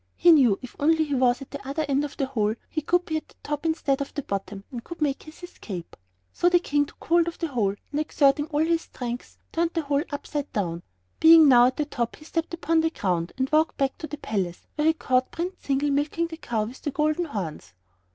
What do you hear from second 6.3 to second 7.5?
So the King took hold of the